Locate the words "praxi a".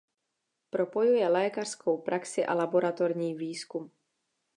1.97-2.53